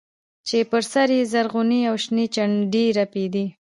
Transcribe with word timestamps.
چې 0.47 0.57
پر 0.69 0.83
سر 0.91 1.09
يې 1.17 1.21
زرغونې 1.31 1.81
او 1.89 1.95
شنې 2.03 2.25
جنډې 2.35 2.85
رپېدلې. 2.99 3.45